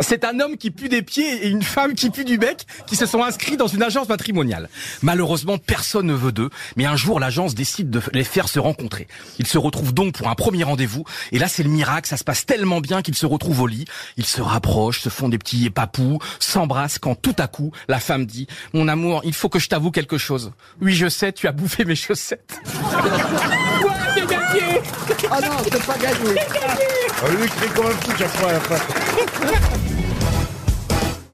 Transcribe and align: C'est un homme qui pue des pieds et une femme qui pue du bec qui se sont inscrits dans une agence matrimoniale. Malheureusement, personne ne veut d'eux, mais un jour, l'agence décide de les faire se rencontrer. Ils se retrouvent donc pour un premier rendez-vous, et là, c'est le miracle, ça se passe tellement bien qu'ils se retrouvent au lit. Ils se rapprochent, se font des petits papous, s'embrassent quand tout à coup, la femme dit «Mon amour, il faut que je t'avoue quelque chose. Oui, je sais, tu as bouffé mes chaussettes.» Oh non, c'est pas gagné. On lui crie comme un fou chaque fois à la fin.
C'est 0.00 0.24
un 0.24 0.40
homme 0.40 0.56
qui 0.56 0.70
pue 0.70 0.88
des 0.88 1.02
pieds 1.02 1.46
et 1.46 1.48
une 1.48 1.62
femme 1.62 1.94
qui 1.94 2.10
pue 2.10 2.24
du 2.24 2.38
bec 2.38 2.66
qui 2.86 2.96
se 2.96 3.06
sont 3.06 3.22
inscrits 3.22 3.56
dans 3.56 3.66
une 3.66 3.82
agence 3.82 4.08
matrimoniale. 4.08 4.68
Malheureusement, 5.02 5.58
personne 5.58 6.06
ne 6.06 6.14
veut 6.14 6.32
d'eux, 6.32 6.50
mais 6.76 6.84
un 6.84 6.96
jour, 6.96 7.20
l'agence 7.20 7.54
décide 7.54 7.90
de 7.90 8.00
les 8.12 8.24
faire 8.24 8.48
se 8.48 8.58
rencontrer. 8.58 9.06
Ils 9.38 9.46
se 9.46 9.58
retrouvent 9.58 9.94
donc 9.94 10.14
pour 10.14 10.28
un 10.28 10.34
premier 10.34 10.64
rendez-vous, 10.64 11.04
et 11.32 11.38
là, 11.38 11.48
c'est 11.48 11.62
le 11.62 11.70
miracle, 11.70 12.08
ça 12.08 12.16
se 12.16 12.24
passe 12.24 12.46
tellement 12.46 12.80
bien 12.80 13.02
qu'ils 13.02 13.14
se 13.14 13.26
retrouvent 13.26 13.62
au 13.62 13.66
lit. 13.66 13.84
Ils 14.16 14.26
se 14.26 14.42
rapprochent, 14.42 15.00
se 15.00 15.08
font 15.08 15.28
des 15.28 15.38
petits 15.38 15.70
papous, 15.70 16.18
s'embrassent 16.38 16.98
quand 16.98 17.14
tout 17.14 17.36
à 17.38 17.46
coup, 17.46 17.72
la 17.88 18.00
femme 18.00 18.26
dit 18.26 18.46
«Mon 18.72 18.88
amour, 18.88 19.22
il 19.24 19.34
faut 19.34 19.48
que 19.48 19.58
je 19.58 19.68
t'avoue 19.68 19.90
quelque 19.90 20.18
chose. 20.18 20.52
Oui, 20.80 20.94
je 20.94 21.08
sais, 21.08 21.32
tu 21.32 21.46
as 21.46 21.52
bouffé 21.52 21.84
mes 21.84 21.96
chaussettes.» 21.96 22.60
Oh 25.06 25.40
non, 25.42 25.56
c'est 25.64 25.86
pas 25.86 25.98
gagné. 25.98 26.40
On 27.22 27.28
lui 27.28 27.48
crie 27.48 27.68
comme 27.74 27.86
un 27.86 27.90
fou 27.90 28.12
chaque 28.18 28.36
fois 28.36 28.50
à 28.50 28.52
la 28.54 28.60
fin. 28.60 28.76